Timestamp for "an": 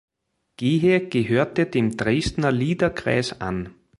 3.39-3.75